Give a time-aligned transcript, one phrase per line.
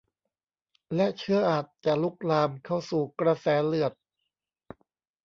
[0.95, 3.93] และเชื้ออาจจะลุกลามเข้าสู่กระแสเลือด